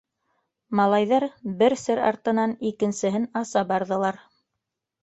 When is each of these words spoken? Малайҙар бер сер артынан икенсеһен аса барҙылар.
Малайҙар 0.79 1.25
бер 1.61 1.75
сер 1.83 2.01
артынан 2.09 2.57
икенсеһен 2.73 3.31
аса 3.45 3.67
барҙылар. 3.75 4.25